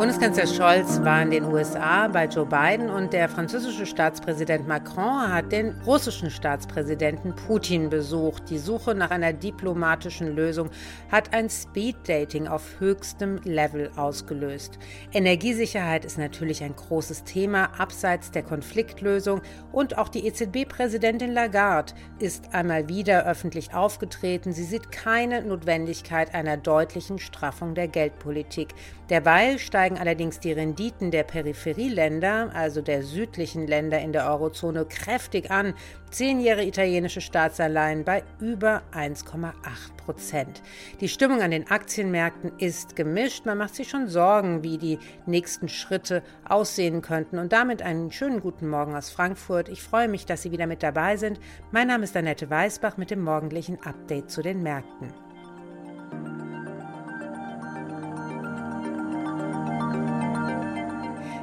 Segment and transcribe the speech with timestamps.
[0.00, 5.52] Bundeskanzler Scholz war in den USA bei Joe Biden und der französische Staatspräsident Macron hat
[5.52, 8.48] den russischen Staatspräsidenten Putin besucht.
[8.48, 10.70] Die Suche nach einer diplomatischen Lösung
[11.12, 14.78] hat ein Speed-Dating auf höchstem Level ausgelöst.
[15.12, 22.54] Energiesicherheit ist natürlich ein großes Thema abseits der Konfliktlösung und auch die EZB-Präsidentin Lagarde ist
[22.54, 24.54] einmal wieder öffentlich aufgetreten.
[24.54, 28.68] Sie sieht keine Notwendigkeit einer deutlichen Straffung der Geldpolitik.
[29.10, 35.50] Derweil steigen allerdings die Renditen der Peripherieländer, also der südlichen Länder in der Eurozone, kräftig
[35.50, 35.74] an.
[36.12, 39.52] Zehnjährige italienische Staatsanleihen bei über 1,8
[39.96, 40.62] Prozent.
[41.00, 43.46] Die Stimmung an den Aktienmärkten ist gemischt.
[43.46, 47.40] Man macht sich schon Sorgen, wie die nächsten Schritte aussehen könnten.
[47.40, 49.68] Und damit einen schönen guten Morgen aus Frankfurt.
[49.68, 51.40] Ich freue mich, dass Sie wieder mit dabei sind.
[51.72, 55.12] Mein Name ist Annette Weißbach mit dem morgendlichen Update zu den Märkten.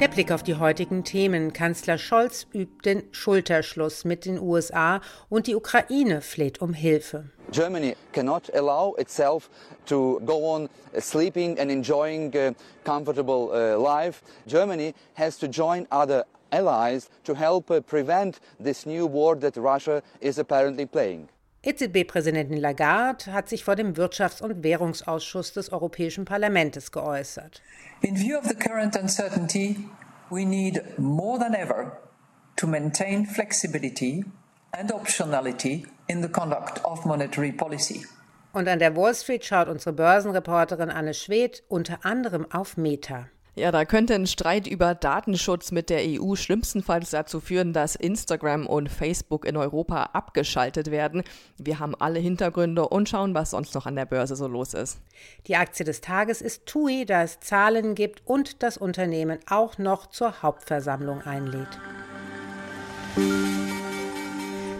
[0.00, 1.52] Der Blick auf die heutigen Themen.
[1.52, 7.30] Kanzler Scholz übt den Schulterschluss mit den USA und die Ukraine fleht um Hilfe.
[7.50, 9.50] Germany cannot allow itself
[9.86, 10.68] to go on
[11.00, 14.22] sleeping and enjoying a comfortable uh, life.
[14.46, 20.00] Germany has to join other allies to help uh, prevent this new war that Russia
[20.20, 21.28] is apparently playing.
[21.62, 27.62] EZB-Präsidentin Lagarde hat sich vor dem Wirtschafts- und Währungsausschuss des Europäischen Parlaments geäußert.
[28.02, 29.76] In view of the current uncertainty,
[30.30, 31.98] we need more than ever
[32.56, 34.24] to maintain flexibility
[34.70, 38.06] and optionality in the conduct of monetary policy.
[38.52, 43.28] Und an der Wall Street schaut unsere Börsenreporterin Anne Schwedt unter anderem auf Meta.
[43.58, 48.68] Ja, da könnte ein Streit über Datenschutz mit der EU schlimmstenfalls dazu führen, dass Instagram
[48.68, 51.24] und Facebook in Europa abgeschaltet werden.
[51.56, 55.00] Wir haben alle Hintergründe und schauen, was sonst noch an der Börse so los ist.
[55.48, 60.06] Die Aktie des Tages ist TUI, da es Zahlen gibt und das Unternehmen auch noch
[60.06, 61.80] zur Hauptversammlung einlädt.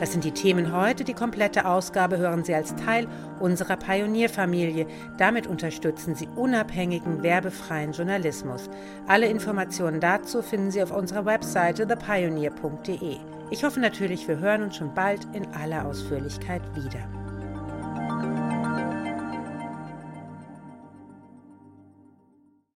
[0.00, 1.04] Das sind die Themen heute.
[1.04, 3.06] Die komplette Ausgabe hören Sie als Teil
[3.38, 4.86] unserer Pionierfamilie.
[5.18, 8.68] Damit unterstützen Sie unabhängigen, werbefreien Journalismus.
[9.06, 13.16] Alle Informationen dazu finden Sie auf unserer Webseite thepioneer.de.
[13.50, 17.23] Ich hoffe natürlich, wir hören uns schon bald in aller Ausführlichkeit wieder.